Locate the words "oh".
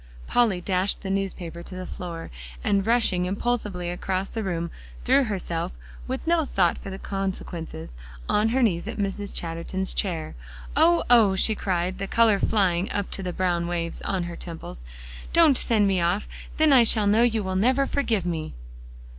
10.75-11.03, 11.07-11.35